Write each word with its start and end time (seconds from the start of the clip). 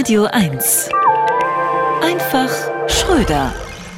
Radio 0.00 0.24
1. 0.24 0.88
Einfach 2.02 2.48
Schröder. 2.88 3.52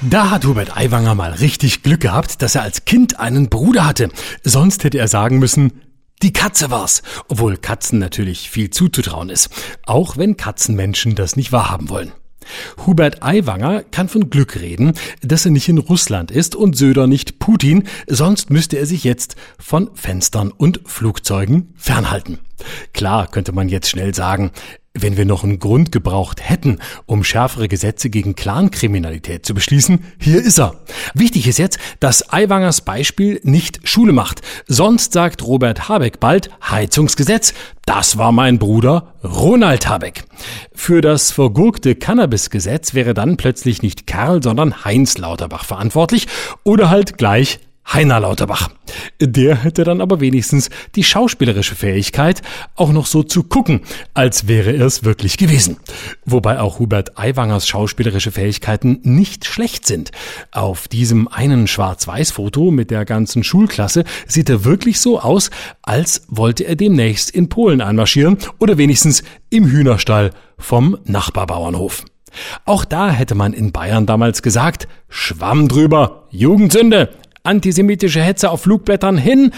Da 0.00 0.30
hat 0.30 0.44
Hubert 0.44 0.76
Aiwanger 0.76 1.16
mal 1.16 1.32
richtig 1.32 1.82
Glück 1.82 2.02
gehabt, 2.02 2.40
dass 2.40 2.54
er 2.54 2.62
als 2.62 2.84
Kind 2.84 3.18
einen 3.18 3.48
Bruder 3.48 3.84
hatte. 3.84 4.08
Sonst 4.44 4.84
hätte 4.84 4.98
er 4.98 5.08
sagen 5.08 5.40
müssen, 5.40 5.80
die 6.22 6.32
Katze 6.32 6.70
war's. 6.70 7.02
Obwohl 7.26 7.56
Katzen 7.56 7.98
natürlich 7.98 8.48
viel 8.48 8.70
zuzutrauen 8.70 9.28
ist. 9.28 9.50
Auch 9.86 10.16
wenn 10.16 10.36
Katzenmenschen 10.36 11.16
das 11.16 11.34
nicht 11.34 11.50
wahrhaben 11.50 11.88
wollen. 11.88 12.12
Hubert 12.86 13.24
Aiwanger 13.24 13.82
kann 13.82 14.08
von 14.08 14.30
Glück 14.30 14.54
reden, 14.54 14.92
dass 15.22 15.46
er 15.46 15.50
nicht 15.50 15.68
in 15.68 15.78
Russland 15.78 16.30
ist 16.30 16.54
und 16.54 16.76
Söder 16.76 17.08
nicht 17.08 17.40
Putin, 17.40 17.88
sonst 18.06 18.50
müsste 18.50 18.78
er 18.78 18.86
sich 18.86 19.02
jetzt 19.02 19.34
von 19.58 19.90
Fenstern 19.94 20.52
und 20.52 20.80
Flugzeugen 20.86 21.74
fernhalten. 21.76 22.38
Klar 22.92 23.26
könnte 23.26 23.50
man 23.50 23.68
jetzt 23.68 23.88
schnell 23.88 24.14
sagen, 24.14 24.52
wenn 25.02 25.16
wir 25.16 25.24
noch 25.24 25.44
einen 25.44 25.58
Grund 25.58 25.92
gebraucht 25.92 26.40
hätten, 26.48 26.78
um 27.06 27.24
schärfere 27.24 27.68
Gesetze 27.68 28.10
gegen 28.10 28.34
Clankriminalität 28.34 29.46
zu 29.46 29.54
beschließen, 29.54 30.04
hier 30.18 30.42
ist 30.42 30.58
er. 30.58 30.76
Wichtig 31.14 31.46
ist 31.46 31.58
jetzt, 31.58 31.78
dass 32.00 32.32
Aiwangers 32.32 32.80
Beispiel 32.82 33.40
nicht 33.42 33.80
Schule 33.88 34.12
macht. 34.12 34.42
Sonst 34.66 35.12
sagt 35.12 35.42
Robert 35.44 35.88
Habeck 35.88 36.20
bald 36.20 36.50
Heizungsgesetz. 36.68 37.54
Das 37.86 38.18
war 38.18 38.32
mein 38.32 38.58
Bruder 38.58 39.14
Ronald 39.24 39.88
Habeck. 39.88 40.24
Für 40.74 41.00
das 41.00 41.30
vergurkte 41.30 41.94
Cannabisgesetz 41.94 42.94
wäre 42.94 43.14
dann 43.14 43.36
plötzlich 43.36 43.82
nicht 43.82 44.06
Karl, 44.06 44.42
sondern 44.42 44.84
Heinz 44.84 45.16
Lauterbach 45.18 45.64
verantwortlich 45.64 46.26
oder 46.64 46.90
halt 46.90 47.16
gleich 47.18 47.60
Heiner 47.92 48.20
Lauterbach. 48.20 48.68
Der 49.20 49.56
hätte 49.56 49.84
dann 49.84 50.00
aber 50.00 50.20
wenigstens 50.20 50.68
die 50.94 51.04
schauspielerische 51.04 51.74
Fähigkeit, 51.74 52.42
auch 52.76 52.92
noch 52.92 53.06
so 53.06 53.22
zu 53.22 53.44
gucken, 53.44 53.80
als 54.12 54.46
wäre 54.46 54.72
er 54.72 54.86
es 54.86 55.04
wirklich 55.04 55.38
gewesen. 55.38 55.78
Wobei 56.24 56.60
auch 56.60 56.78
Hubert 56.78 57.18
Aiwangers 57.18 57.66
schauspielerische 57.66 58.30
Fähigkeiten 58.30 59.00
nicht 59.02 59.46
schlecht 59.46 59.86
sind. 59.86 60.10
Auf 60.52 60.86
diesem 60.86 61.28
einen 61.28 61.66
Schwarz-Weiß-Foto 61.66 62.70
mit 62.70 62.90
der 62.90 63.04
ganzen 63.04 63.42
Schulklasse 63.42 64.04
sieht 64.26 64.50
er 64.50 64.64
wirklich 64.64 65.00
so 65.00 65.20
aus, 65.20 65.50
als 65.82 66.22
wollte 66.28 66.64
er 66.64 66.76
demnächst 66.76 67.30
in 67.30 67.48
Polen 67.48 67.80
einmarschieren 67.80 68.38
oder 68.58 68.76
wenigstens 68.76 69.22
im 69.50 69.66
Hühnerstall 69.66 70.30
vom 70.58 70.98
Nachbarbauernhof. 71.04 72.04
Auch 72.64 72.84
da 72.84 73.10
hätte 73.10 73.34
man 73.34 73.52
in 73.52 73.72
Bayern 73.72 74.06
damals 74.06 74.42
gesagt, 74.42 74.86
Schwamm 75.08 75.68
drüber, 75.68 76.26
Jugendsünde, 76.30 77.10
antisemitische 77.42 78.22
Hetze 78.22 78.50
auf 78.50 78.62
Flugblättern 78.62 79.16
hin. 79.16 79.52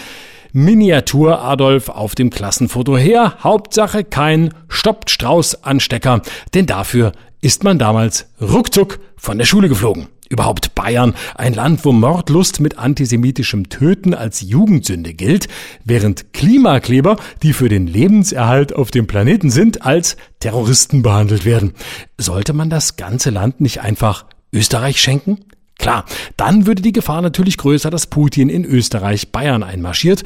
Miniatur 0.53 1.41
Adolf 1.41 1.89
auf 1.89 2.15
dem 2.15 2.29
Klassenfoto 2.29 2.97
her. 2.97 3.37
Hauptsache 3.41 4.03
kein 4.03 4.53
Stoppt 4.67 5.09
Strauß 5.09 5.63
Anstecker, 5.63 6.21
denn 6.53 6.65
dafür 6.65 7.13
ist 7.41 7.63
man 7.63 7.79
damals 7.79 8.27
ruckzuck 8.41 8.99
von 9.15 9.37
der 9.37 9.45
Schule 9.45 9.69
geflogen. 9.69 10.07
Überhaupt 10.29 10.75
Bayern, 10.75 11.13
ein 11.35 11.53
Land, 11.53 11.83
wo 11.83 11.91
Mordlust 11.91 12.61
mit 12.61 12.77
antisemitischem 12.77 13.67
Töten 13.67 14.13
als 14.13 14.39
Jugendsünde 14.39 15.13
gilt, 15.13 15.49
während 15.83 16.31
Klimakleber, 16.33 17.17
die 17.43 17.51
für 17.51 17.67
den 17.67 17.85
Lebenserhalt 17.85 18.73
auf 18.73 18.91
dem 18.91 19.07
Planeten 19.07 19.49
sind, 19.49 19.85
als 19.85 20.15
Terroristen 20.39 21.01
behandelt 21.01 21.43
werden. 21.43 21.73
Sollte 22.17 22.53
man 22.53 22.69
das 22.69 22.95
ganze 22.95 23.29
Land 23.29 23.59
nicht 23.59 23.81
einfach 23.81 24.25
Österreich 24.53 25.01
schenken? 25.01 25.39
Klar, 25.77 26.05
dann 26.37 26.67
würde 26.67 26.83
die 26.83 26.91
Gefahr 26.91 27.23
natürlich 27.23 27.57
größer, 27.57 27.89
dass 27.89 28.05
Putin 28.05 28.49
in 28.49 28.65
Österreich 28.65 29.31
Bayern 29.31 29.63
einmarschiert, 29.63 30.23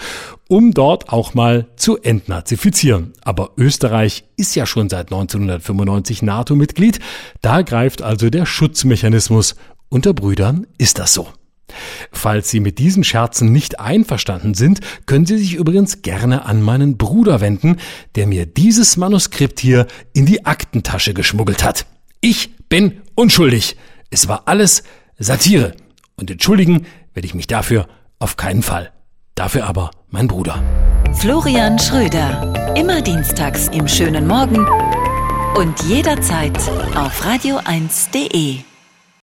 um 0.49 0.73
dort 0.73 1.09
auch 1.09 1.33
mal 1.33 1.67
zu 1.77 1.97
entnazifizieren. 1.97 3.13
Aber 3.23 3.51
Österreich 3.55 4.25
ist 4.35 4.55
ja 4.55 4.66
schon 4.66 4.89
seit 4.89 5.13
1995 5.13 6.23
NATO-Mitglied, 6.23 6.99
da 7.41 7.61
greift 7.61 8.01
also 8.01 8.29
der 8.29 8.45
Schutzmechanismus. 8.45 9.55
Unter 9.88 10.13
Brüdern 10.13 10.67
ist 10.77 11.00
das 11.00 11.13
so. 11.13 11.29
Falls 12.12 12.50
Sie 12.50 12.59
mit 12.59 12.77
diesen 12.79 13.03
Scherzen 13.03 13.51
nicht 13.51 13.79
einverstanden 13.79 14.53
sind, 14.53 14.79
können 15.06 15.25
Sie 15.25 15.38
sich 15.38 15.56
übrigens 15.56 16.01
gerne 16.01 16.45
an 16.45 16.62
meinen 16.62 16.97
Bruder 16.97 17.41
wenden, 17.41 17.77
der 18.16 18.27
mir 18.27 18.45
dieses 18.45 18.97
Manuskript 18.97 19.59
hier 19.59 19.88
in 20.13 20.25
die 20.25 20.45
Aktentasche 20.45 21.13
geschmuggelt 21.13 21.63
hat. 21.63 21.85
Ich 22.22 22.56
bin 22.69 23.01
unschuldig. 23.16 23.77
Es 24.09 24.27
war 24.27 24.44
alles 24.45 24.83
Satire. 25.17 25.73
Und 26.15 26.31
entschuldigen 26.31 26.85
werde 27.13 27.25
ich 27.25 27.35
mich 27.35 27.47
dafür 27.47 27.87
auf 28.19 28.37
keinen 28.37 28.63
Fall. 28.63 28.91
Dafür 29.35 29.65
aber 29.67 29.91
mein 30.09 30.27
Bruder. 30.27 30.61
Florian 31.15 31.77
Schröder. 31.79 32.75
Immer 32.75 33.01
dienstags 33.01 33.67
im 33.69 33.87
schönen 33.87 34.27
Morgen 34.27 34.65
und 35.57 35.81
jederzeit 35.83 36.57
auf 36.95 37.25
radio1.de. 37.25 38.75